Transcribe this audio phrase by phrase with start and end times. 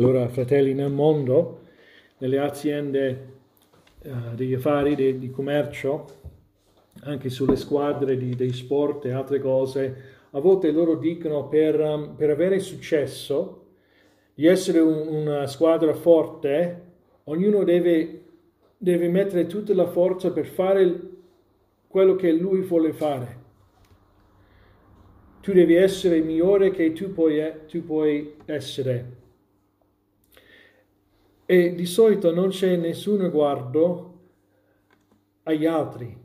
[0.00, 1.60] Allora, fratelli, nel mondo,
[2.20, 3.32] nelle aziende
[4.02, 6.06] uh, degli affari, di, di, commercio,
[7.02, 9.96] anche sulle squadre di, dei sport e altre cose,
[10.30, 13.66] a volte loro dicono per, um, per avere successo,
[14.32, 16.82] di essere un, una squadra forte,
[17.24, 18.22] ognuno deve,
[18.78, 21.00] deve mettere tutta la forza per fare
[21.86, 23.38] quello che lui vuole fare.
[25.42, 29.19] Tu devi essere migliore che tu puoi, tu puoi essere.
[31.50, 34.18] E di solito non c'è nessun riguardo
[35.42, 36.16] agli altri,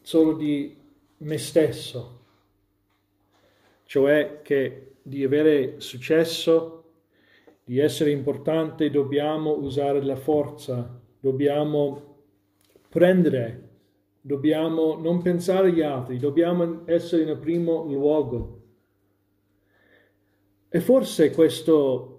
[0.00, 0.74] solo di
[1.18, 2.20] me stesso.
[3.84, 6.84] Cioè che di avere successo,
[7.62, 12.20] di essere importante, dobbiamo usare la forza, dobbiamo
[12.88, 13.68] prendere,
[14.22, 18.62] dobbiamo non pensare agli altri, dobbiamo essere in primo luogo.
[20.70, 22.11] E forse questo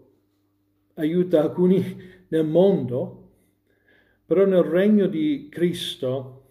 [0.95, 3.29] aiuta alcuni nel mondo,
[4.25, 6.43] però nel regno di Cristo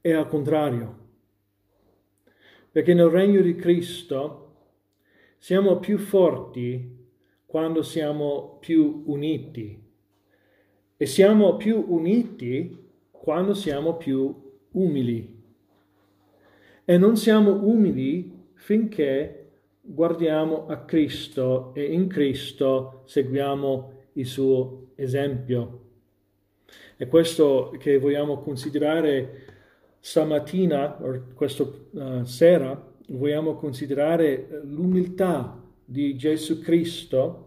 [0.00, 1.04] è al contrario.
[2.70, 4.42] Perché nel regno di Cristo
[5.38, 6.94] siamo più forti
[7.46, 9.82] quando siamo più uniti
[10.96, 14.34] e siamo più uniti quando siamo più
[14.72, 15.42] umili.
[16.84, 19.45] E non siamo umili finché
[19.86, 25.80] guardiamo a Cristo e in Cristo seguiamo il suo esempio.
[26.96, 29.44] È questo che vogliamo considerare
[30.00, 37.42] stamattina, o questa uh, sera, vogliamo considerare l'umiltà di Gesù Cristo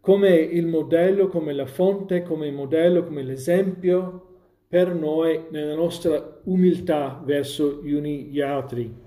[0.00, 4.26] come il modello, come la fonte, come il modello, come l'esempio
[4.68, 9.04] per noi nella nostra umiltà verso gli uni gli altri.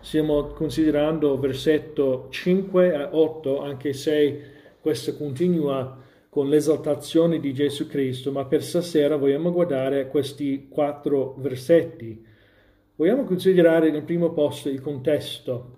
[0.00, 4.40] Stiamo considerando versetto 5 a 8, anche se
[4.80, 12.24] questo continua con l'esaltazione di Gesù Cristo, ma per stasera vogliamo guardare questi quattro versetti.
[12.94, 15.76] Vogliamo considerare nel primo posto il contesto.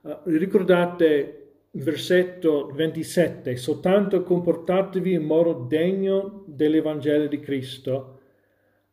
[0.00, 8.20] Uh, ricordate versetto 27, soltanto comportatevi in modo degno dell'Evangelo di Cristo,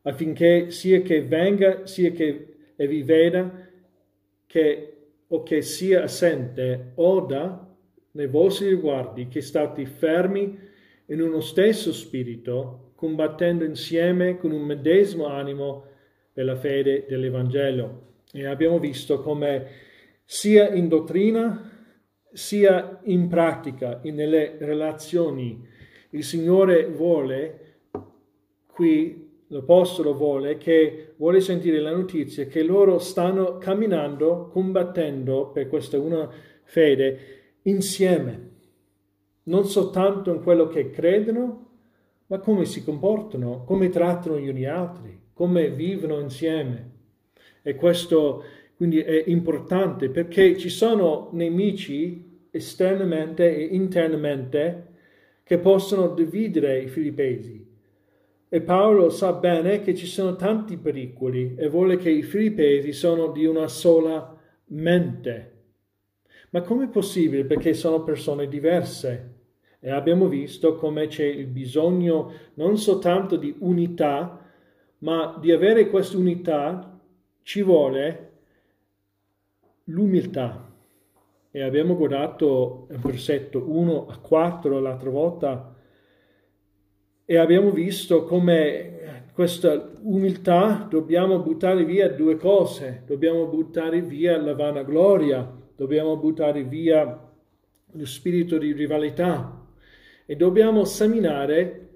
[0.02, 3.65] affinché sia che venga, sia che vi veda,
[4.46, 4.92] che
[5.28, 7.76] o che sia assente oda
[8.12, 10.58] nei vostri riguardi che state fermi
[11.08, 15.86] in uno stesso spirito, combattendo insieme con un medesimo animo
[16.32, 18.14] per la fede dell'Evangelo.
[18.32, 19.68] E abbiamo visto come
[20.24, 21.72] sia in dottrina
[22.36, 25.66] sia in pratica, nelle relazioni,
[26.10, 27.78] il Signore vuole
[28.68, 36.00] qui l'Apostolo vuole, che vuole sentire la notizia che loro stanno camminando, combattendo per questa
[36.00, 36.30] una
[36.64, 37.20] fede
[37.64, 38.50] insieme,
[39.44, 41.64] non soltanto in quello che credono,
[42.28, 46.92] ma come si comportano, come trattano gli uni altri, come vivono insieme.
[47.62, 48.44] E questo
[48.76, 54.94] quindi è importante perché ci sono nemici esternamente e internamente
[55.44, 57.65] che possono dividere i filippesi
[58.56, 63.28] e Paolo sa bene che ci sono tanti pericoli e vuole che i filippesi sono
[63.28, 64.34] di una sola
[64.68, 65.64] mente.
[66.52, 67.44] Ma com'è possibile?
[67.44, 69.34] Perché sono persone diverse.
[69.82, 74.40] E abbiamo visto come c'è il bisogno non soltanto di unità,
[75.00, 76.98] ma di avere questa unità
[77.42, 78.32] ci vuole
[79.84, 80.72] l'umiltà.
[81.52, 85.75] E abbiamo guardato il versetto 1 a 4 l'altra volta
[87.26, 88.96] e abbiamo visto come
[89.34, 97.34] questa umiltà dobbiamo buttare via due cose, dobbiamo buttare via la vanagloria, dobbiamo buttare via
[97.92, 99.66] lo spirito di rivalità
[100.26, 101.90] e dobbiamo seminare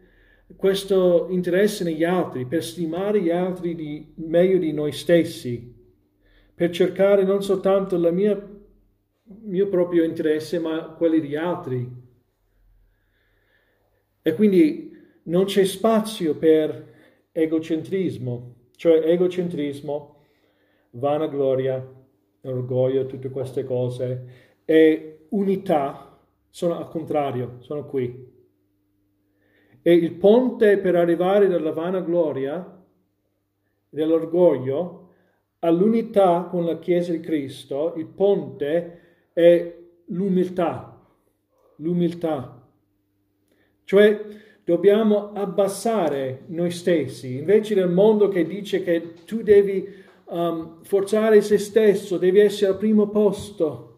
[0.56, 5.74] questo interesse negli altri, per stimare gli altri di, meglio di noi stessi,
[6.54, 8.14] per cercare non soltanto il
[9.44, 11.90] mio proprio interesse, ma quelli di altri.
[14.22, 14.89] E quindi
[15.24, 16.88] non c'è spazio per
[17.32, 20.16] egocentrismo, cioè egocentrismo,
[20.92, 21.86] vanagloria,
[22.42, 24.26] orgoglio, tutte queste cose,
[24.66, 26.18] e unità
[26.50, 28.28] sono al contrario, sono qui.
[29.82, 32.78] E il ponte per arrivare dalla vanagloria,
[33.90, 35.10] dell'orgoglio,
[35.60, 39.00] all'unità con la Chiesa di Cristo, il ponte
[39.34, 39.78] è
[40.08, 41.06] l'umiltà,
[41.78, 42.68] l'umiltà.
[43.84, 44.26] Cioè
[44.70, 49.84] dobbiamo abbassare noi stessi, invece del mondo che dice che tu devi
[50.26, 53.98] um, forzare se stesso, devi essere al primo posto.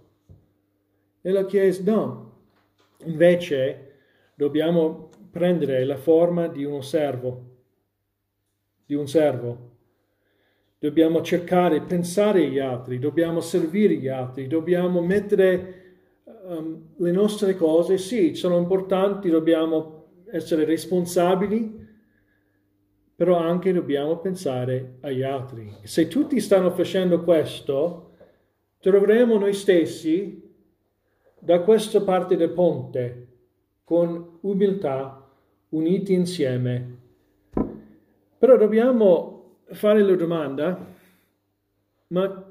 [1.23, 2.31] nella Chiesa, no.
[3.03, 3.95] Invece
[4.33, 7.41] dobbiamo prendere la forma di uno servo,
[8.85, 9.71] di un servo.
[10.79, 15.97] Dobbiamo cercare, pensare agli altri, dobbiamo servire gli altri, dobbiamo mettere
[16.45, 20.00] um, le nostre cose, sì, sono importanti, dobbiamo
[20.31, 21.89] essere responsabili,
[23.15, 25.71] però anche dobbiamo pensare agli altri.
[25.83, 28.13] Se tutti stanno facendo questo,
[28.79, 30.49] troveremo noi stessi
[31.37, 33.27] da questa parte del ponte
[33.83, 35.29] con umiltà,
[35.69, 36.97] uniti insieme.
[38.37, 40.87] Però dobbiamo fare la domanda,
[42.07, 42.45] ma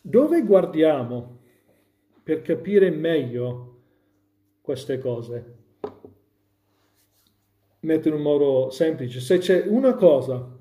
[0.00, 1.38] dove guardiamo
[2.22, 3.80] per capire meglio
[4.60, 5.57] queste cose?
[7.80, 10.56] Metto in un modo semplice, se c'è una cosa,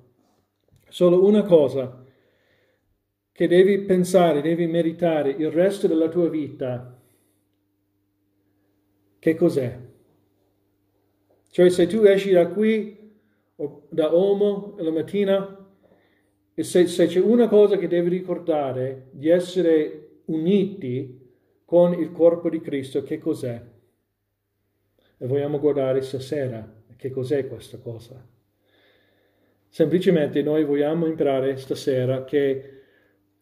[0.88, 2.04] solo una cosa,
[3.32, 7.00] che devi pensare, devi meritare il resto della tua vita,
[9.20, 9.80] che cos'è?
[11.50, 12.96] Cioè se tu esci da qui,
[13.90, 15.54] da Omo, la mattina,
[16.54, 21.26] e se, se c'è una cosa che devi ricordare, di essere uniti
[21.66, 23.62] con il corpo di Cristo, che cos'è?
[25.20, 28.22] E vogliamo guardare stasera che cos'è questa cosa.
[29.70, 32.82] Semplicemente noi vogliamo imparare stasera che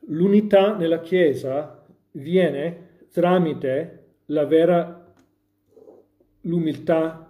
[0.07, 5.13] l'unità nella Chiesa viene tramite la vera
[6.41, 7.21] l'umiltà.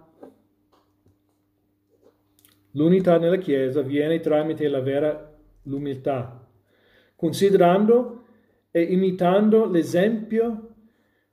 [2.72, 6.46] L'unità nella Chiesa viene tramite la vera l'umiltà,
[7.14, 8.24] considerando
[8.70, 10.74] e imitando l'esempio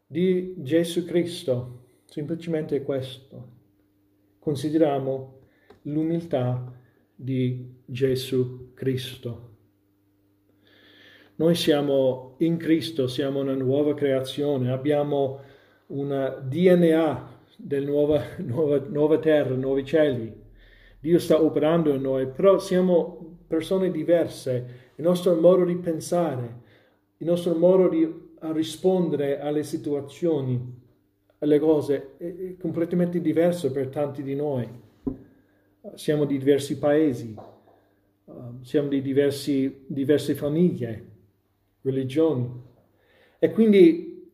[0.05, 1.81] di Gesù Cristo.
[2.05, 3.52] Semplicemente questo
[4.43, 5.39] consideriamo
[5.83, 6.69] l'umiltà
[7.15, 9.51] di Gesù Cristo.
[11.35, 15.39] Noi siamo in Cristo, siamo una nuova creazione, abbiamo
[15.87, 20.41] un DNA della nuova, nuova, nuova terra, nuovi cieli.
[20.99, 26.61] Dio sta operando in noi, però siamo persone diverse, il nostro modo di pensare,
[27.17, 30.81] il nostro modo di rispondere alle situazioni
[31.45, 34.67] le cose è completamente diverso per tanti di noi.
[35.95, 37.35] Siamo di diversi paesi,
[38.25, 41.05] um, siamo di diversi, diverse famiglie,
[41.81, 42.49] religioni.
[43.37, 44.31] E quindi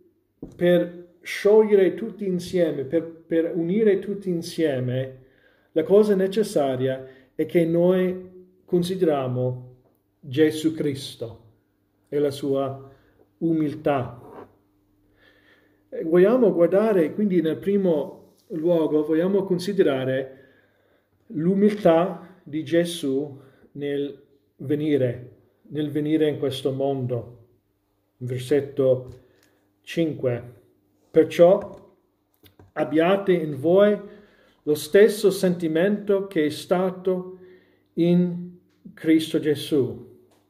[0.56, 5.18] per sciogliere tutti insieme, per, per unire tutti insieme,
[5.72, 8.28] la cosa necessaria è che noi
[8.66, 9.78] consideriamo
[10.20, 11.48] Gesù Cristo
[12.10, 12.92] e la sua
[13.40, 14.29] umiltà
[16.04, 20.38] vogliamo guardare, quindi nel primo luogo, vogliamo considerare
[21.28, 23.40] l'umiltà di Gesù
[23.74, 24.22] nel
[24.58, 25.32] venire,
[25.70, 27.38] nel venire in questo mondo.
[28.18, 29.08] Versetto
[29.82, 30.44] 5.
[31.12, 31.94] Perciò
[32.74, 34.00] abbiate in voi
[34.64, 37.38] lo stesso sentimento che è stato
[37.94, 38.58] in
[38.94, 40.08] Cristo Gesù.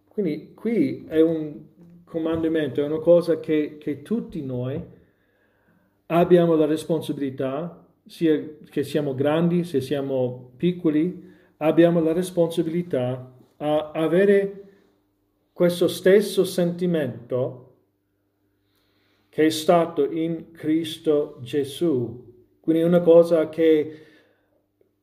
[0.08, 1.68] Quindi qui è un
[2.04, 4.98] comandamento, è una cosa che, che tutti noi
[6.12, 11.28] abbiamo la responsabilità, sia che siamo grandi, se siamo piccoli,
[11.58, 14.64] abbiamo la responsabilità a avere
[15.54, 17.66] questo stesso sentimento
[19.30, 22.28] che è stato in Cristo Gesù.
[22.60, 24.06] Quindi è una cosa che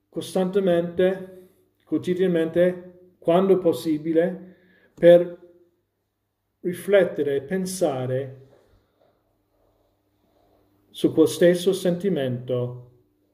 [0.09, 1.49] costantemente,
[1.85, 4.55] quotidianamente, quando possibile,
[4.95, 5.45] per
[6.61, 8.46] riflettere pensare
[10.97, 12.93] su quel stesso sentimento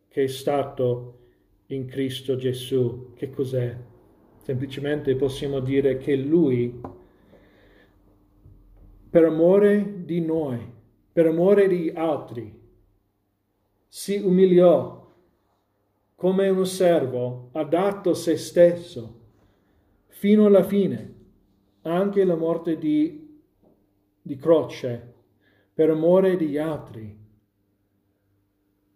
[0.08, 1.18] che è stato
[1.66, 3.12] in Cristo Gesù.
[3.14, 3.78] Che cos'è?
[4.38, 6.80] Semplicemente possiamo dire che Lui,
[9.08, 10.58] per amore di noi,
[11.12, 12.52] per amore di altri,
[13.86, 15.08] si umiliò
[16.16, 19.20] come un servo, ha dato se stesso
[20.08, 21.14] fino alla fine,
[21.82, 23.40] anche la morte di,
[24.20, 25.14] di croce,
[25.72, 27.20] per amore di altri.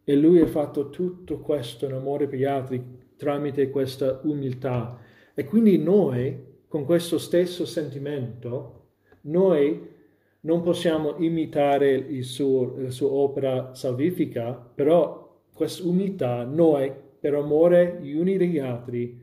[0.09, 2.81] E lui ha fatto tutto questo in amore per gli altri
[3.17, 5.01] tramite questa umiltà.
[5.35, 8.85] E quindi noi, con questo stesso sentimento,
[9.23, 9.95] noi
[10.43, 18.15] non possiamo imitare suo, la sua opera salvifica, però questa umiltà noi, per amore gli
[18.15, 19.21] uni degli altri,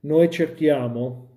[0.00, 1.28] noi cerchiamo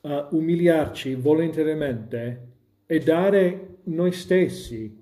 [0.00, 2.46] a umiliarci volontariamente
[2.86, 4.96] e dare noi stessi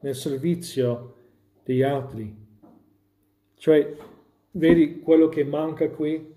[0.00, 1.15] nel servizio
[1.66, 2.32] degli altri.
[3.56, 3.96] Cioè,
[4.52, 6.34] vedi quello che manca qui?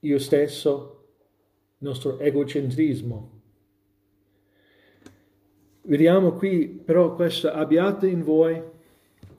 [0.00, 1.08] Io stesso,
[1.78, 3.32] il nostro egocentrismo.
[5.82, 8.62] Vediamo qui però questo, abbiate in voi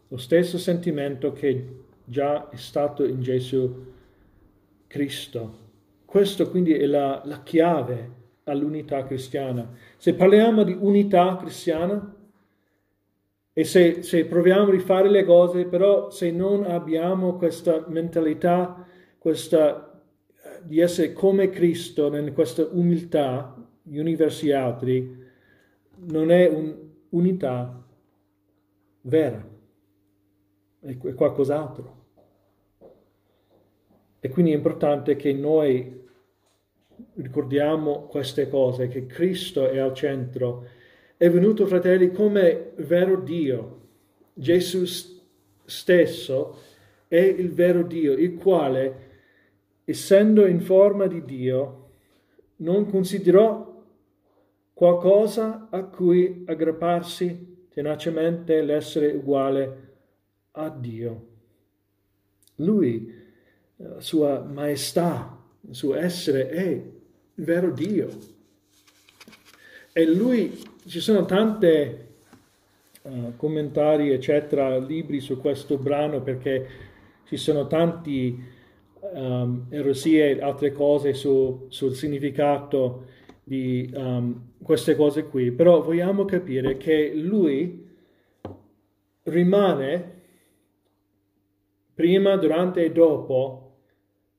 [0.07, 3.91] lo stesso sentimento che già è stato in Gesù
[4.85, 5.63] Cristo.
[6.05, 8.11] Questo quindi è la, la chiave
[8.43, 9.67] all'unità cristiana.
[9.97, 12.14] Se parliamo di unità cristiana
[13.57, 18.85] e se, se proviamo a rifare le cose, però se non abbiamo questa mentalità,
[19.17, 20.03] questa,
[20.43, 25.23] eh, di essere come Cristo, in questa umiltà, gli uni verso gli altri,
[25.99, 27.81] non è un'unità
[29.03, 29.47] vera,
[30.81, 32.03] è qualcos'altro.
[34.19, 36.03] E quindi è importante che noi
[37.13, 40.67] ricordiamo queste cose, che Cristo è al centro.
[41.17, 43.83] È venuto, fratelli, come vero Dio.
[44.33, 44.83] Gesù
[45.63, 46.59] stesso
[47.07, 49.09] è il vero Dio, il quale,
[49.85, 51.89] essendo in forma di Dio,
[52.57, 53.81] non considerò
[54.73, 59.93] qualcosa a cui aggrapparsi tenacemente l'essere uguale
[60.51, 61.27] a Dio.
[62.55, 63.09] Lui,
[63.77, 68.09] la sua maestà, il suo essere è il vero Dio.
[69.93, 71.95] E lui, ci sono tanti
[73.01, 76.67] uh, commentari, eccetera, libri su questo brano perché
[77.25, 78.39] ci sono tanti
[78.99, 83.05] um, erosie e altre cose su, sul significato
[83.43, 87.83] di um, queste cose qui, però vogliamo capire che lui
[89.23, 90.13] rimane
[91.93, 93.77] prima, durante e dopo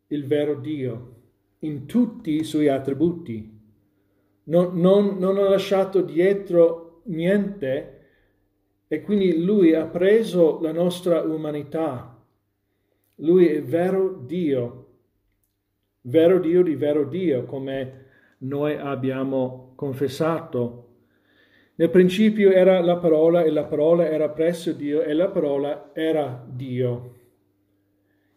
[0.08, 1.14] il vero Dio
[1.60, 3.55] in tutti i suoi attributi.
[4.48, 7.96] Non, non, non ha lasciato dietro niente
[8.88, 12.16] e quindi lui ha preso la nostra umanità.
[13.16, 14.86] Lui è vero Dio,
[16.02, 18.04] vero Dio di vero Dio, come
[18.38, 20.84] noi abbiamo confessato.
[21.76, 26.46] Nel principio era la parola e la parola era presso Dio e la parola era
[26.48, 27.14] Dio.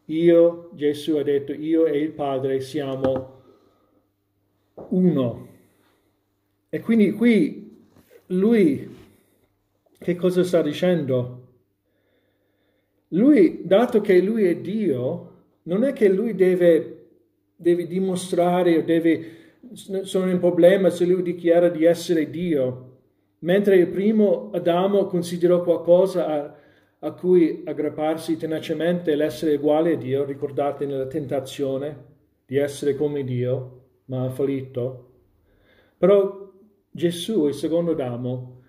[0.06, 3.42] Io, Gesù ha detto, io e il Padre siamo
[4.90, 5.49] uno.
[6.70, 7.68] E quindi qui
[8.28, 8.98] lui
[9.98, 11.48] che cosa sta dicendo?
[13.10, 15.32] Lui, dato che lui è Dio,
[15.64, 17.08] non è che lui deve,
[17.56, 19.22] deve dimostrare o deve,
[19.74, 22.98] sono un problema se lui dichiara di essere Dio,
[23.40, 26.56] mentre il primo Adamo considerò qualcosa a,
[27.00, 32.06] a cui aggrapparsi tenacemente l'essere uguale a Dio, ricordate nella tentazione
[32.46, 35.08] di essere come Dio, ma ha fallito.
[35.98, 36.49] Però
[37.00, 38.62] Gesù, il secondo Adamo,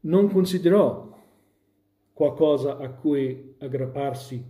[0.00, 1.10] non considerò
[2.12, 4.44] qualcosa a cui aggrapparsi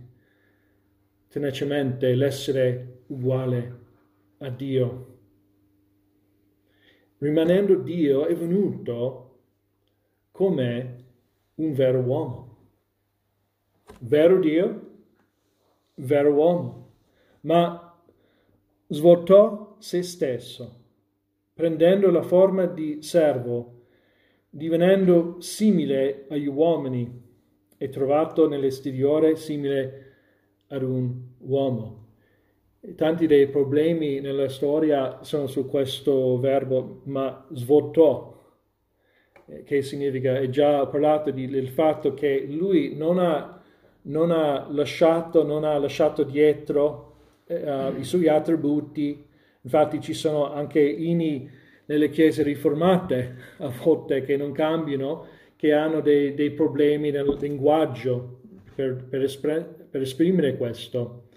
[1.29, 3.79] tenacemente l'essere uguale
[4.39, 5.17] a Dio.
[7.19, 9.39] Rimanendo Dio è venuto
[10.31, 11.03] come
[11.55, 12.45] un vero uomo
[13.99, 14.81] vero Dio,
[15.95, 16.91] vero uomo,
[17.41, 17.97] ma
[18.87, 20.84] svuotò se stesso,
[21.55, 23.85] prendendo la forma di servo,
[24.49, 27.23] divenendo simile agli uomini
[27.77, 30.03] e trovato nell'esteriore simile
[30.67, 32.03] ad un uomo.
[32.95, 38.33] Tanti dei problemi nella storia sono su questo verbo, ma svuotò,
[39.47, 43.55] eh, che significa, è già parlato di, del fatto che lui non ha
[44.05, 49.24] non ha lasciato, non ha lasciato dietro uh, i suoi attributi.
[49.65, 51.49] Infatti ci sono anche inni
[51.85, 58.41] nelle chiese riformate a volte che non cambiano, che hanno dei, dei problemi nel linguaggio
[58.75, 61.29] per, per, espr- per esprimere questo.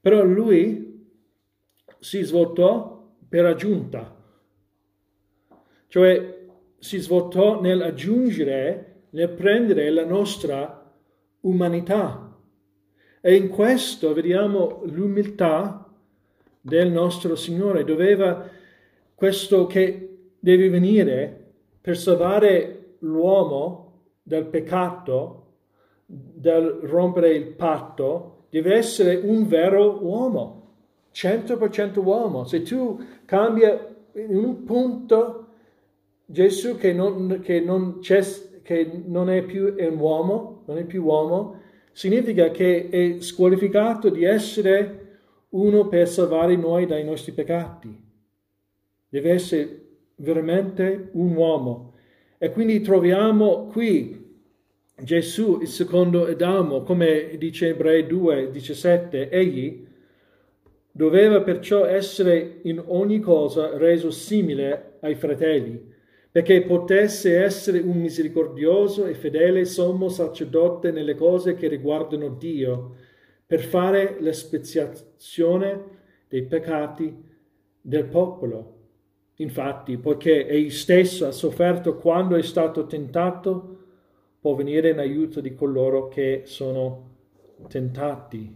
[0.00, 1.06] Però lui
[1.98, 4.16] si svoltò per aggiunta,
[5.88, 6.46] cioè
[6.78, 10.94] si svoltò nell'aggiungere, nel prendere la nostra
[11.40, 12.24] umanità.
[13.20, 15.87] E in questo vediamo l'umiltà
[16.60, 17.84] del nostro Signore.
[17.84, 18.48] Doveva
[19.14, 21.46] questo che deve venire
[21.80, 25.46] per salvare l'uomo dal peccato,
[26.06, 30.74] dal rompere il patto, deve essere un vero uomo,
[31.14, 32.44] 100% uomo.
[32.44, 33.62] Se tu cambi
[34.14, 35.46] in un punto
[36.24, 41.60] Gesù che non, che non, che non è più un uomo, non è più uomo,
[41.92, 45.07] significa che è squalificato di essere
[45.50, 47.96] uno per salvare noi dai nostri peccati.
[49.08, 49.86] Deve essere
[50.16, 51.94] veramente un uomo.
[52.38, 54.26] E quindi troviamo qui
[55.00, 59.86] Gesù, il secondo Adamo, come dice Ebrei 2, 17, egli
[60.90, 65.80] doveva perciò essere in ogni cosa reso simile ai fratelli,
[66.30, 72.96] perché potesse essere un misericordioso e fedele sommo sacerdote nelle cose che riguardano Dio,
[73.48, 75.84] per fare l'espiazione
[76.28, 77.16] dei peccati
[77.80, 78.74] del popolo.
[79.36, 83.78] Infatti, poiché egli stesso ha sofferto quando è stato tentato,
[84.38, 87.14] può venire in aiuto di coloro che sono
[87.68, 88.54] tentati.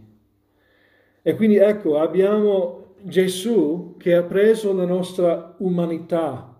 [1.23, 6.55] E quindi ecco, abbiamo Gesù che ha preso la nostra umanità,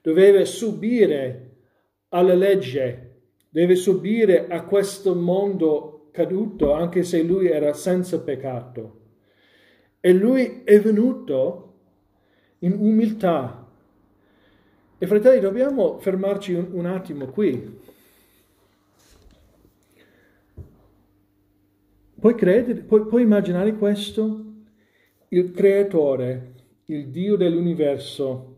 [0.00, 1.50] doveva subire
[2.10, 9.00] alla legge, deve subire a questo mondo caduto, anche se lui era senza peccato.
[9.98, 11.72] E lui è venuto
[12.58, 13.66] in umiltà.
[14.98, 17.80] E fratelli, dobbiamo fermarci un, un attimo qui.
[22.20, 24.44] Puoi credere, puoi, puoi immaginare questo?
[25.28, 26.52] Il creatore,
[26.84, 28.56] il Dio dell'universo,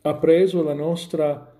[0.00, 1.54] ha preso la nostra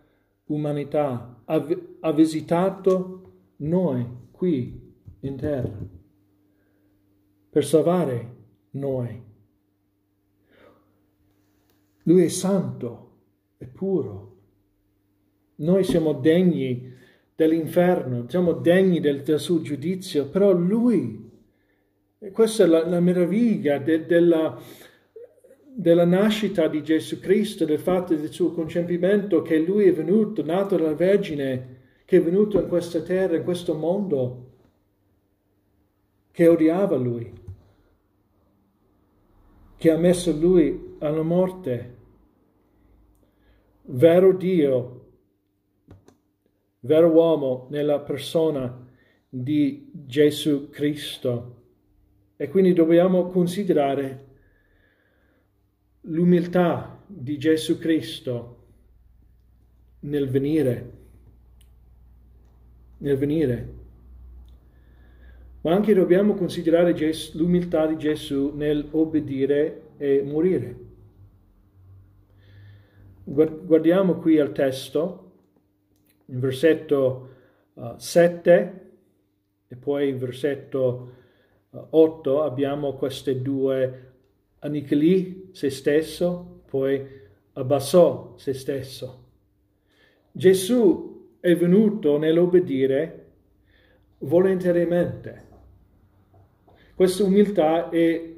[0.46, 1.66] umanità, ha,
[2.00, 3.17] ha visitato
[3.58, 5.96] noi qui in terra
[7.50, 8.36] per salvare
[8.72, 9.22] noi.
[12.04, 13.10] Lui è santo,
[13.56, 14.36] è puro.
[15.56, 16.94] Noi siamo degni
[17.34, 21.30] dell'inferno, siamo degni del, del suo giudizio, però lui,
[22.32, 24.60] questa è la, la meraviglia de, della,
[25.74, 30.76] della nascita di Gesù Cristo, del fatto del suo concepimento, che lui è venuto, nato
[30.76, 31.77] dalla Vergine,
[32.08, 34.52] che è venuto in questa terra, in questo mondo,
[36.30, 37.30] che odiava lui,
[39.76, 41.96] che ha messo lui alla morte.
[43.82, 45.08] Vero Dio,
[46.80, 48.88] vero uomo nella persona
[49.28, 51.56] di Gesù Cristo.
[52.36, 54.28] E quindi dobbiamo considerare
[56.00, 58.64] l'umiltà di Gesù Cristo
[60.00, 60.97] nel venire,
[62.98, 63.76] nel venire.
[65.60, 66.94] Ma anche dobbiamo considerare
[67.32, 70.86] l'umiltà di Gesù nel obbedire e morire.
[73.24, 75.32] Guardiamo qui al testo
[76.26, 77.28] in versetto
[77.74, 78.90] uh, 7
[79.68, 81.12] e poi in versetto
[81.70, 84.12] uh, 8 abbiamo queste due
[84.60, 87.06] annichilì se stesso, poi
[87.52, 89.24] abbassò se stesso.
[90.32, 93.26] Gesù è venuto nell'obbedire
[94.18, 95.46] volontariamente.
[96.94, 98.34] Questa umiltà è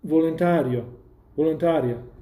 [0.00, 0.98] volontario,
[1.34, 2.14] volontaria.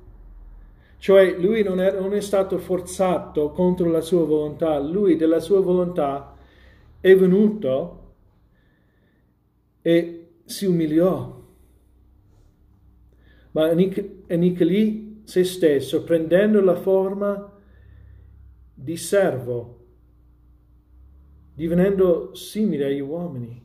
[0.98, 5.60] Cioè lui non è, non è stato forzato contro la sua volontà, lui della sua
[5.60, 6.36] volontà
[7.00, 8.14] è venuto
[9.82, 11.42] e si umiliò.
[13.50, 13.68] Ma
[14.28, 17.53] annichilì se stesso prendendo la forma
[18.84, 19.86] di servo,
[21.54, 23.62] divenendo simile agli uomini.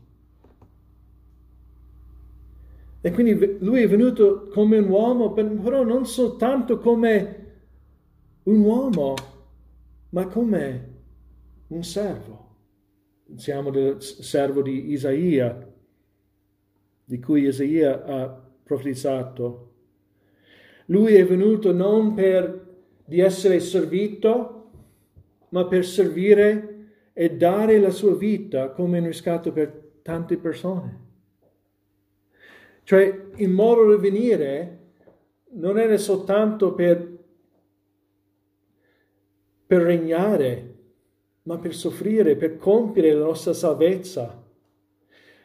[3.02, 7.48] E quindi lui è venuto come un uomo, però non soltanto come
[8.44, 9.14] un uomo,
[10.12, 11.02] ma come
[11.68, 12.56] un servo.
[13.36, 15.70] Siamo del servo di Isaia,
[17.04, 19.74] di cui Isaia ha profetizzato.
[20.86, 22.68] Lui è venuto non per
[23.04, 24.59] di essere servito,
[25.50, 26.76] ma per servire
[27.14, 31.08] e dare la sua vita come un riscatto per tante persone.
[32.84, 34.78] Cioè il modo di venire
[35.52, 37.18] non era soltanto per,
[39.66, 40.76] per regnare,
[41.44, 44.44] ma per soffrire, per compiere la nostra salvezza.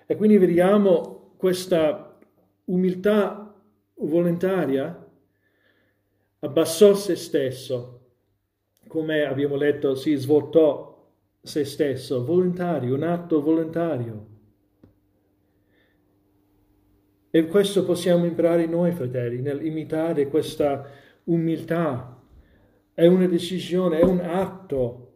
[0.06, 2.18] E quindi vediamo questa
[2.64, 3.54] umiltà
[3.96, 5.10] volontaria,
[6.40, 8.03] abbassò se stesso,
[8.94, 11.10] come abbiamo letto, si svoltò
[11.42, 14.26] se stesso, volontario, un atto volontario.
[17.28, 20.88] E questo possiamo imparare noi, fratelli, nell'imitare questa
[21.24, 22.22] umiltà.
[22.94, 25.14] È una decisione, è un atto.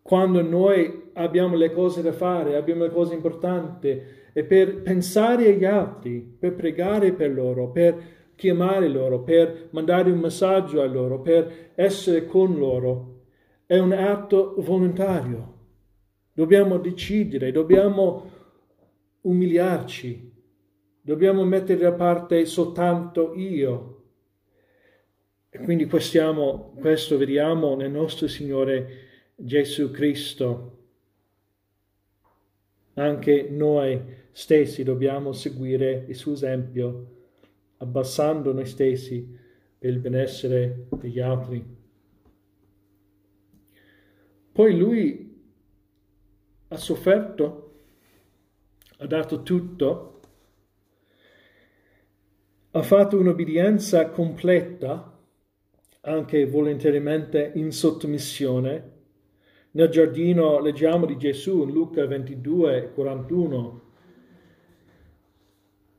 [0.00, 4.00] Quando noi abbiamo le cose da fare, abbiamo le cose importanti,
[4.32, 10.18] e per pensare agli altri, per pregare per loro, per chiamare loro, per mandare un
[10.18, 13.20] messaggio a loro, per essere con loro,
[13.66, 15.60] è un atto volontario.
[16.32, 18.28] Dobbiamo decidere, dobbiamo
[19.20, 20.32] umiliarci.
[21.00, 24.02] Dobbiamo mettere da parte soltanto io.
[25.48, 30.78] E quindi questo, questo vediamo nel nostro Signore Gesù Cristo.
[32.94, 34.00] Anche noi
[34.32, 37.21] stessi dobbiamo seguire il suo esempio,
[37.82, 39.38] abbassando noi stessi,
[39.76, 41.64] per il benessere degli altri.
[44.52, 45.42] Poi lui
[46.68, 47.74] ha sofferto,
[48.98, 50.20] ha dato tutto,
[52.70, 55.18] ha fatto un'obbedienza completa,
[56.02, 58.90] anche volontariamente in sottomissione.
[59.72, 63.82] Nel giardino leggiamo di Gesù in Luca 22, 41,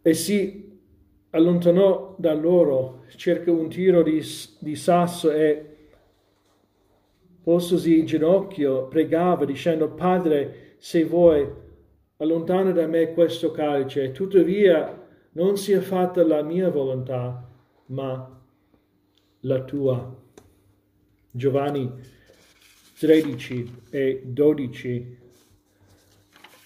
[0.02, 0.63] e si
[1.36, 4.24] allontanò da loro circa un tiro di,
[4.60, 5.66] di sasso e
[7.44, 11.48] postosi in ginocchio pregava dicendo Padre se vuoi
[12.18, 14.12] allontana da me questo calice.
[14.12, 17.50] Tuttavia non sia fatta la mia volontà
[17.88, 18.42] ma
[19.40, 20.22] la tua.
[21.32, 21.92] Giovanni
[23.00, 25.18] 13 e 12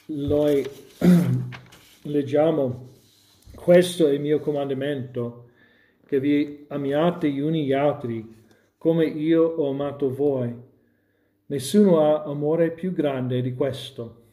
[0.07, 0.69] noi
[2.03, 2.95] leggiamo
[3.57, 5.49] questo è il mio comandamento,
[6.05, 8.35] che vi amiate gli uni gli altri,
[8.77, 10.55] come io ho amato voi.
[11.47, 14.25] Nessuno ha amore più grande di questo.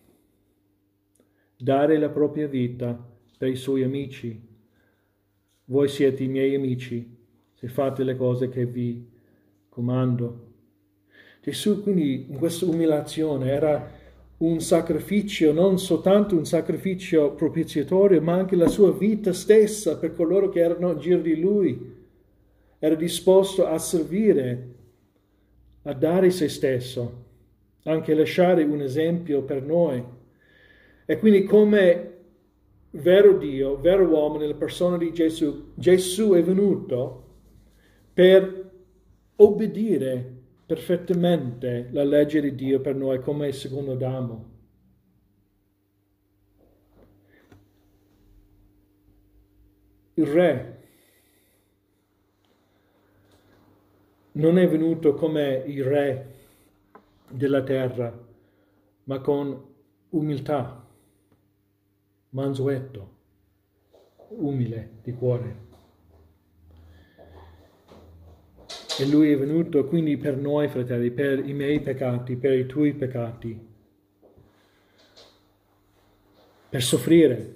[1.57, 2.97] Dare la propria vita
[3.39, 4.41] per i suoi amici.
[5.65, 7.17] Voi siete i miei amici
[7.55, 9.11] se fate le cose che vi
[9.71, 10.53] comando.
[11.41, 13.91] Gesù quindi in questa umiliazione era
[14.45, 20.51] un sacrificio, non soltanto un sacrificio propiziatorio, ma anche la sua vita stessa per coloro
[20.51, 22.03] che erano in giro di lui.
[22.79, 24.69] Era disposto a servire,
[25.83, 27.25] a dare se stesso,
[27.85, 30.05] anche lasciare un esempio per noi.
[31.07, 32.13] E quindi come
[32.91, 37.23] vero Dio, vero uomo nella persona di Gesù, Gesù è venuto
[38.13, 38.71] per
[39.37, 40.34] obbedire
[40.66, 44.53] perfettamente la legge di Dio per noi come secondo Adamo.
[50.14, 50.74] Il re
[54.33, 56.35] non è venuto come il re
[57.29, 58.16] della terra,
[59.05, 59.74] ma con
[60.11, 60.87] umiltà,
[62.31, 63.12] mansueto,
[64.29, 65.63] umile di cuore.
[68.97, 72.95] E lui è venuto quindi per noi, fratelli, per i miei peccati, per i tuoi
[72.95, 73.59] peccati,
[76.69, 77.55] per soffrire,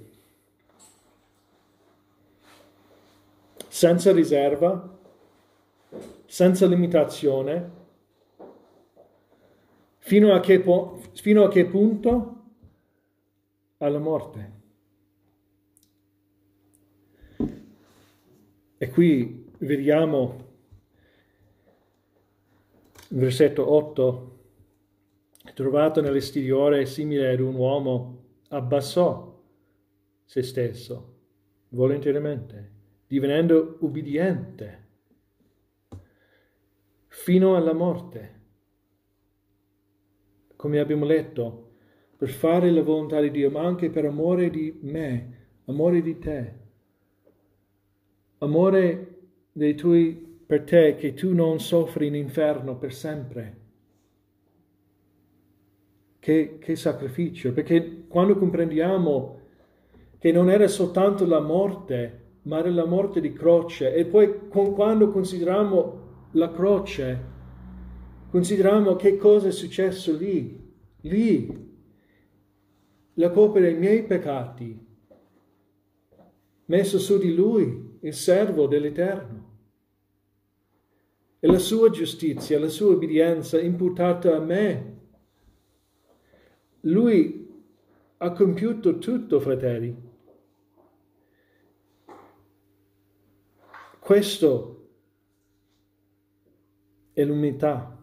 [3.69, 4.99] senza riserva,
[6.27, 7.71] senza limitazione,
[9.99, 12.35] fino a che, po- fino a che punto?
[13.77, 14.53] Alla morte.
[18.77, 20.47] E qui vediamo
[23.11, 24.39] versetto 8,
[25.55, 29.43] trovato nell'esteriore simile ad un uomo, abbassò
[30.25, 31.17] se stesso
[31.71, 32.73] volontariamente,
[33.07, 34.87] divenendo ubbidiente
[37.07, 38.37] fino alla morte.
[40.57, 41.71] Come abbiamo letto,
[42.17, 46.55] per fare la volontà di Dio, ma anche per amore di me, amore di te,
[48.39, 49.19] amore
[49.53, 53.57] dei tuoi per te che tu non soffri in inferno per sempre.
[56.19, 59.41] Che, che sacrificio, perché quando comprendiamo
[60.19, 64.73] che non era soltanto la morte, ma era la morte di croce, e poi con,
[64.73, 67.25] quando consideriamo la croce,
[68.31, 71.77] consideriamo che cosa è successo lì, lì,
[73.15, 74.87] la colpa dei miei peccati,
[76.65, 79.38] messo su di lui, il servo dell'Eterno
[81.41, 84.97] e la sua giustizia, la sua obbedienza imputata a me.
[86.81, 87.47] Lui
[88.19, 90.07] ha compiuto tutto, fratelli.
[94.01, 94.89] Questo
[97.13, 97.97] è l'umiltà.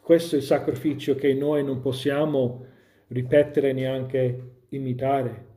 [0.00, 2.66] Questo è il sacrificio che noi non possiamo
[3.08, 5.54] ripetere neanche imitare.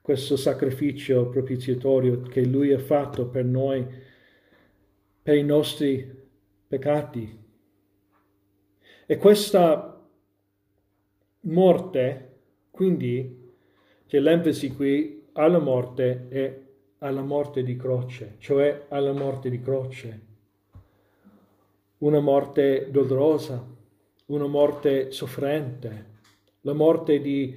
[0.00, 3.86] Questo sacrificio propiziatorio che Lui ha fatto per noi
[5.30, 6.12] per i nostri
[6.66, 7.38] peccati.
[9.06, 10.04] E questa
[11.42, 12.38] morte,
[12.72, 13.52] quindi,
[14.08, 16.62] c'è l'enfasi qui alla morte e
[16.98, 20.20] alla morte di croce, cioè alla morte di croce.
[21.98, 23.64] Una morte dolorosa,
[24.26, 26.06] una morte soffrente,
[26.62, 27.56] la morte di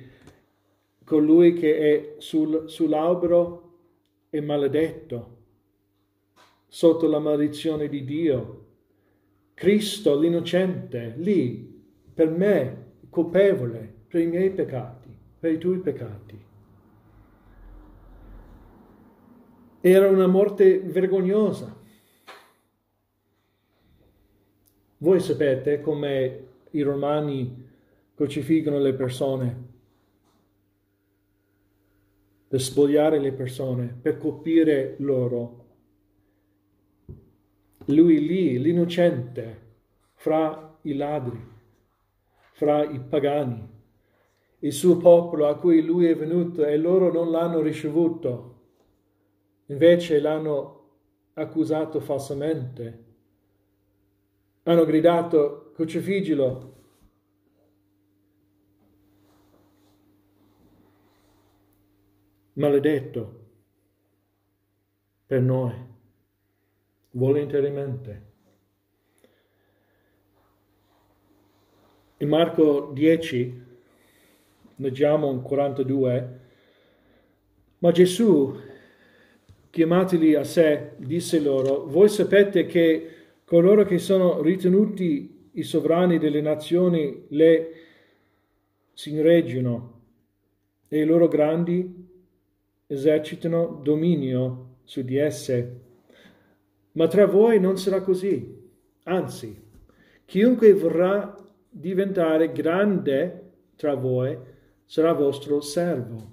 [1.04, 3.72] colui che è sul, sull'albero
[4.30, 5.42] e maledetto
[6.74, 8.66] sotto la maledizione di Dio.
[9.54, 11.72] Cristo l'innocente, lì,
[12.12, 16.46] per me, colpevole, per i miei peccati, per i tuoi peccati.
[19.82, 21.80] Era una morte vergognosa.
[24.98, 27.70] Voi sapete come i romani
[28.16, 29.68] crocifiggono le persone,
[32.48, 35.62] per spogliare le persone, per colpire loro.
[37.86, 39.62] Lui lì, l'innocente,
[40.14, 41.52] fra i ladri,
[42.54, 43.72] fra i pagani,
[44.60, 48.62] il suo popolo a cui lui è venuto e loro non l'hanno ricevuto,
[49.66, 50.82] invece l'hanno
[51.34, 53.04] accusato falsamente,
[54.64, 56.72] hanno gridato crocifiggilo.
[62.54, 63.42] Maledetto
[65.26, 65.74] per noi,
[67.14, 68.32] volontariamente.
[72.18, 73.62] In Marco 10
[74.78, 76.40] leggiamo in 42,
[77.80, 78.56] ma Gesù,
[79.70, 83.10] chiamateli a sé, disse loro, voi sapete che
[83.44, 87.72] coloro che sono ritenuti i sovrani delle nazioni le
[88.94, 90.02] signoreggiano
[90.88, 92.08] e i loro grandi
[92.88, 95.82] esercitano dominio su di esse.
[96.94, 98.62] Ma tra voi non sarà così.
[99.04, 99.62] Anzi,
[100.26, 101.36] chiunque vorrà
[101.70, 104.38] diventare grande tra voi
[104.86, 106.32] sarà vostro servo.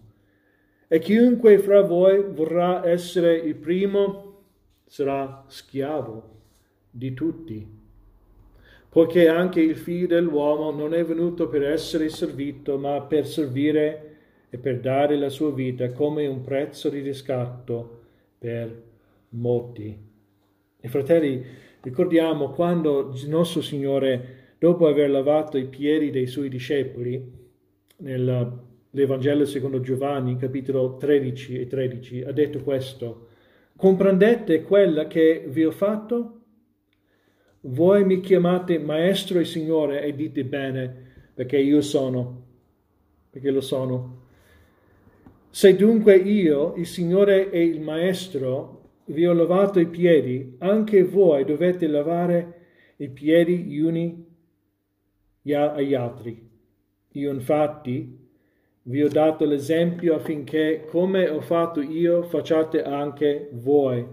[0.86, 4.42] E chiunque fra voi vorrà essere il primo
[4.86, 6.38] sarà schiavo
[6.90, 7.78] di tutti.
[8.88, 14.16] Poiché anche il figlio dell'uomo non è venuto per essere servito, ma per servire
[14.50, 18.00] e per dare la sua vita come un prezzo di riscatto
[18.36, 18.82] per
[19.30, 20.09] molti.
[20.82, 21.44] E fratelli,
[21.82, 27.22] ricordiamo quando il nostro Signore dopo aver lavato i piedi dei suoi discepoli,
[27.98, 33.28] nell'Evangelo secondo Giovanni, capitolo 13 e 13, ha detto questo,
[33.76, 36.40] comprendete quella che vi ho fatto?
[37.62, 42.46] Voi mi chiamate Maestro e Signore e dite bene, perché io sono,
[43.28, 44.22] perché lo sono.
[45.50, 48.79] Se dunque io, il Signore e il Maestro,
[49.10, 52.54] vi ho lavato i piedi, anche voi dovete lavare
[52.96, 54.26] i piedi gli uni
[55.52, 56.48] agli altri.
[57.12, 58.18] Io infatti
[58.82, 64.06] vi ho dato l'esempio affinché, come ho fatto io, facciate anche voi.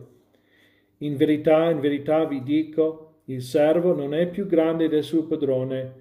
[1.00, 5.94] In verità, in verità vi dico, il servo non è più grande del suo padrone,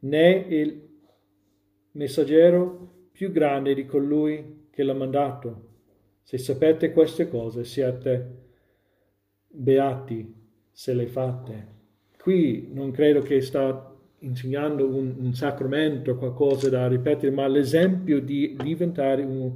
[0.00, 0.88] né il
[1.92, 5.69] messaggero più grande di colui che l'ha mandato.
[6.30, 8.36] Se sapete queste cose, siete
[9.48, 10.32] beati
[10.70, 11.66] se le fate.
[12.22, 18.56] Qui non credo che sta insegnando un, un sacramento, qualcosa da ripetere, ma l'esempio di
[18.62, 19.52] diventare un,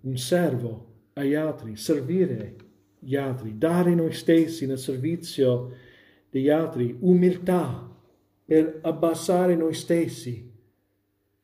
[0.00, 2.56] un servo agli altri, servire
[2.98, 5.72] gli altri, dare noi stessi nel servizio
[6.30, 7.86] degli altri, umiltà
[8.46, 10.50] per abbassare noi stessi.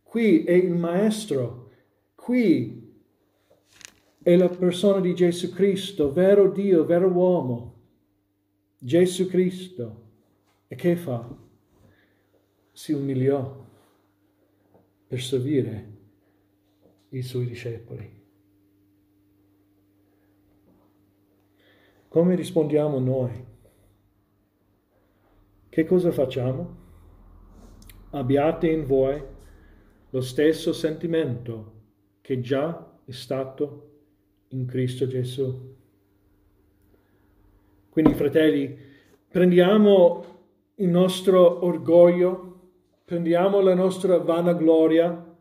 [0.02, 1.70] Qui è il Maestro,
[2.14, 2.77] qui
[4.28, 7.76] è la persona di Gesù Cristo, vero Dio, vero uomo.
[8.76, 10.02] Gesù Cristo.
[10.68, 11.26] E che fa?
[12.70, 13.64] si umiliò
[15.06, 15.92] per servire
[17.08, 18.22] i suoi discepoli.
[22.08, 23.46] Come rispondiamo noi?
[25.70, 26.76] Che cosa facciamo?
[28.10, 29.22] Abbiate in voi
[30.10, 31.72] lo stesso sentimento
[32.20, 33.87] che già è stato
[34.48, 35.76] in Cristo Gesù.
[37.90, 38.76] Quindi, fratelli,
[39.28, 40.24] prendiamo
[40.76, 42.48] il nostro orgoglio
[43.08, 45.34] prendiamo la nostra vanagloria,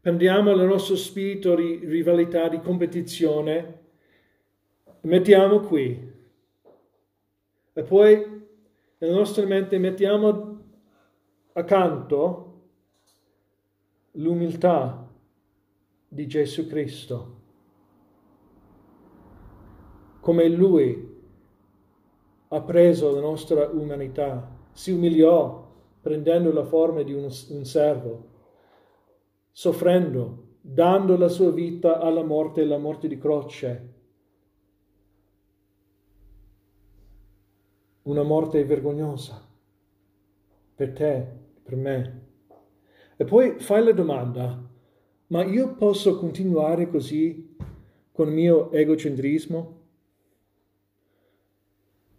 [0.00, 3.80] prendiamo il nostro spirito di rivalità, di competizione,
[5.00, 6.12] mettiamo qui.
[7.72, 8.46] E poi
[8.98, 10.60] nella nostra mente mettiamo
[11.54, 12.62] accanto
[14.12, 15.10] l'umiltà
[16.06, 17.42] di Gesù Cristo.
[20.24, 21.06] Come Lui
[22.48, 28.28] ha preso la nostra umanità, si umiliò prendendo la forma di un, un servo,
[29.52, 33.92] soffrendo, dando la sua vita alla morte e la morte di croce.
[38.04, 39.46] Una morte vergognosa
[40.74, 41.26] per te,
[41.62, 42.22] per me.
[43.16, 44.58] E poi fai la domanda,
[45.26, 47.54] ma io posso continuare così
[48.10, 49.82] con il mio egocentrismo?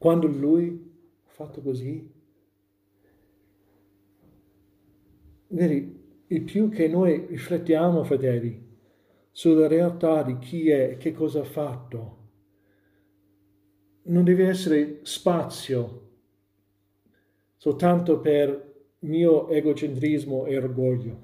[0.05, 0.69] Quando lui
[1.25, 2.07] ha fatto così?
[5.47, 8.77] Vedi, il più che noi riflettiamo, fratelli,
[9.31, 12.17] sulla realtà di chi è e che cosa ha fatto,
[14.03, 16.09] non deve essere spazio
[17.55, 21.19] soltanto per mio egocentrismo e orgoglio.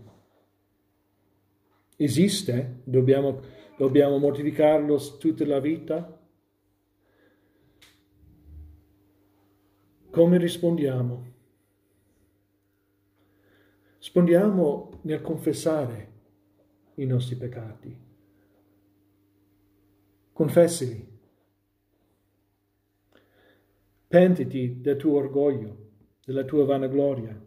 [1.98, 3.42] Esiste, dobbiamo,
[3.78, 6.20] dobbiamo mortificarlo tutta la vita.
[10.12, 11.26] Come rispondiamo?
[13.98, 16.12] Rispondiamo nel confessare
[16.96, 17.98] i nostri peccati.
[20.34, 21.20] Confessili.
[24.06, 25.92] Pentiti del tuo orgoglio,
[26.26, 27.42] della tua vanagloria,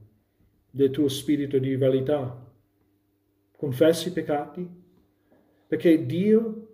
[0.71, 2.51] del tuo spirito di rivalità.
[3.59, 4.83] Confessi i peccati
[5.67, 6.69] perché Dio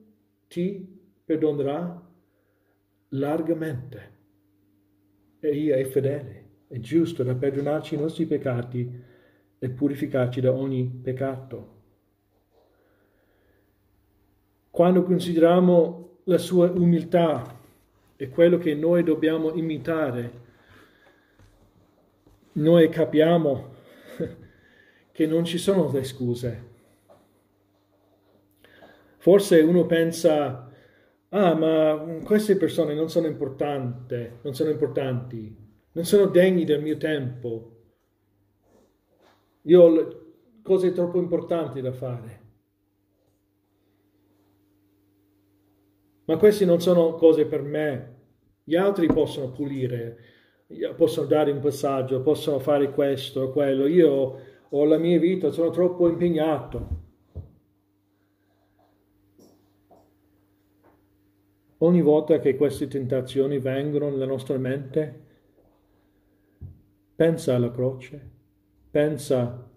[0.47, 2.09] ti perdonerà
[3.09, 4.19] largamente.
[5.41, 9.03] Egli è fedele, è giusto da perdonarci i nostri peccati
[9.59, 11.79] e purificarci da ogni peccato.
[14.71, 17.59] Quando consideriamo la sua umiltà
[18.17, 20.31] e quello che noi dobbiamo imitare,
[22.53, 23.75] noi capiamo
[25.13, 26.69] che non ci sono le scuse.
[29.17, 30.70] Forse uno pensa,
[31.31, 35.57] ah, ma queste persone non sono importanti, non sono importanti,
[35.93, 37.77] non sono degni del mio tempo.
[39.63, 40.21] Io ho
[40.63, 42.41] cose troppo importanti da fare.
[46.27, 48.19] Ma queste non sono cose per me.
[48.63, 50.17] Gli altri possono pulire,
[50.97, 53.87] possono dare un passaggio, possono fare questo o quello.
[53.87, 57.00] Io ho la mia vita, sono troppo impegnato.
[61.83, 65.29] Ogni volta che queste tentazioni vengono nella nostra mente,
[67.15, 68.39] pensa alla croce
[68.91, 69.71] pensa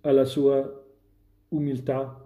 [0.00, 0.82] alla sua
[1.48, 2.22] umiltà.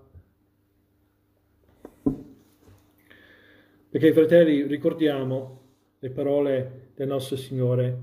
[3.90, 5.56] Perché fratelli, ricordiamo
[5.98, 8.02] le parole del nostro Signore,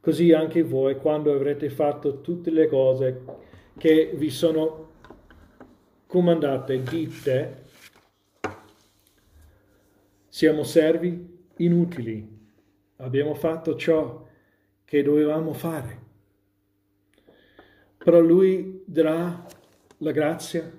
[0.00, 3.24] così anche voi quando avrete fatto tutte le cose
[3.76, 4.86] che vi sono
[6.06, 7.64] comandate, dite,
[10.38, 12.26] siamo servi inutili,
[12.96, 14.26] abbiamo fatto ciò
[14.84, 16.06] che dovevamo fare
[18.08, 19.46] però lui darà
[19.98, 20.72] la grazia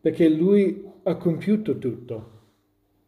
[0.00, 2.30] perché lui ha compiuto tutto.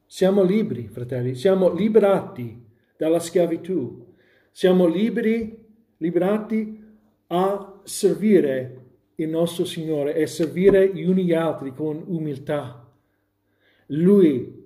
[0.07, 2.65] Siamo liberi, fratelli, siamo liberati
[2.97, 4.13] dalla schiavitù,
[4.51, 5.57] siamo liberi,
[5.99, 6.83] liberati
[7.29, 12.91] a servire il nostro Signore e servire gli uni gli altri con umiltà.
[13.87, 14.64] Lui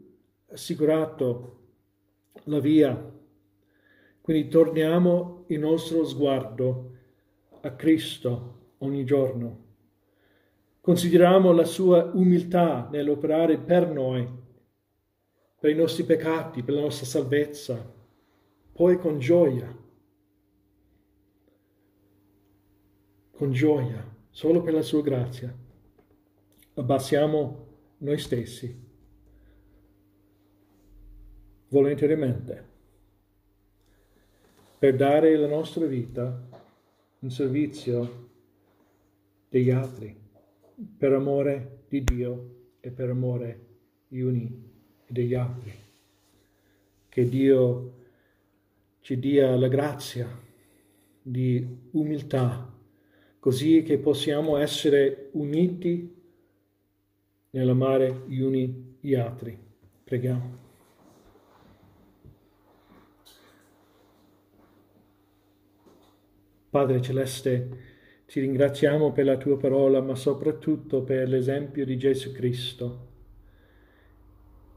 [0.50, 1.56] assicurato
[2.44, 3.16] la via.
[4.20, 6.92] Quindi torniamo il nostro sguardo
[7.60, 9.66] a Cristo ogni giorno.
[10.80, 14.26] Consideriamo la sua umiltà nell'operare per noi,
[15.58, 17.94] per i nostri peccati, per la nostra salvezza,
[18.72, 19.76] poi con gioia,
[23.32, 25.54] con gioia, solo per la sua grazia,
[26.74, 27.66] abbassiamo
[27.98, 28.87] noi stessi,
[31.68, 32.66] volontariamente,
[34.78, 36.46] per dare la nostra vita
[37.20, 38.28] in servizio
[39.48, 40.16] degli altri,
[40.96, 43.66] per amore di Dio e per amore
[44.08, 44.70] gli uni
[45.06, 45.72] degli altri.
[47.08, 47.92] Che Dio
[49.00, 50.28] ci dia la grazia
[51.20, 52.72] di umiltà,
[53.38, 56.14] così che possiamo essere uniti
[57.50, 59.58] nell'amare gli uni gli altri.
[60.04, 60.67] Preghiamo.
[66.70, 67.68] Padre Celeste,
[68.26, 73.06] ti ringraziamo per la tua parola, ma soprattutto per l'esempio di Gesù Cristo,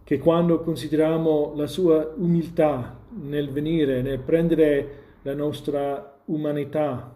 [0.05, 7.13] che quando consideriamo la sua umiltà nel venire, nel prendere la nostra umanità,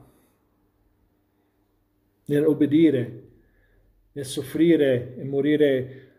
[2.26, 3.24] nel obbedire,
[4.12, 6.12] nel soffrire e morire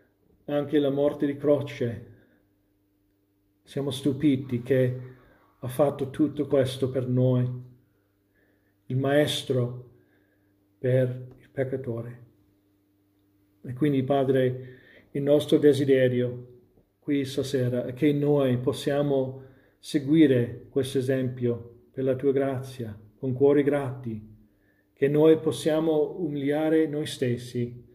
[0.45, 2.05] anche la morte di croce,
[3.61, 4.99] siamo stupiti che
[5.59, 7.66] ha fatto tutto questo per noi.
[8.87, 9.89] Il Maestro
[10.77, 12.25] per il peccatore.
[13.63, 14.75] E quindi, Padre,
[15.11, 16.55] il nostro desiderio
[16.99, 19.43] qui stasera è che noi possiamo
[19.79, 24.35] seguire questo esempio per la tua grazia, con cuori grati,
[24.93, 27.85] che noi possiamo umiliare noi stessi,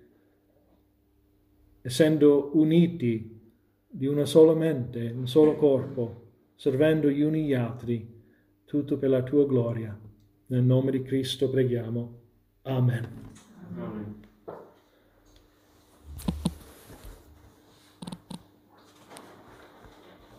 [1.82, 3.40] essendo uniti
[3.86, 8.20] di una sola mente, un solo corpo, servendo gli uni gli altri,
[8.64, 10.01] tutto per la tua gloria.
[10.52, 12.20] Nel nome di Cristo preghiamo.
[12.64, 13.08] Amen.
[13.74, 14.31] Amen.